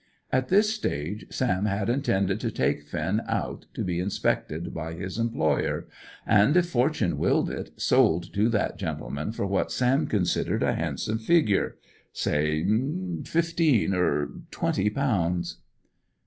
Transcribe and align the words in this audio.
At 0.31 0.47
this 0.49 0.73
stage 0.73 1.27
Sam 1.29 1.65
had 1.65 1.87
intended 1.87 2.39
to 2.39 2.49
take 2.49 2.81
Finn 2.87 3.21
out 3.27 3.67
to 3.75 3.83
be 3.83 3.99
inspected 3.99 4.73
by 4.73 4.93
his 4.93 5.19
employer, 5.19 5.85
and, 6.25 6.57
if 6.57 6.65
fortune 6.69 7.19
willed 7.19 7.51
it, 7.51 7.79
sold 7.79 8.33
to 8.33 8.49
that 8.49 8.79
gentleman 8.79 9.31
for 9.31 9.45
what 9.45 9.71
Sam 9.71 10.07
considered 10.07 10.63
a 10.63 10.73
handsome 10.73 11.19
figure, 11.19 11.77
say, 12.11 12.65
fifteen 13.25 13.93
or 13.93 14.29
twenty 14.49 14.89
pounds. 14.89 15.57